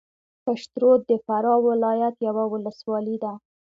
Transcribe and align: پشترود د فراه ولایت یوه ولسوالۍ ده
پشترود 0.45 1.01
د 1.09 1.11
فراه 1.25 1.59
ولایت 1.67 2.15
یوه 2.27 2.43
ولسوالۍ 2.51 3.17
ده 3.23 3.33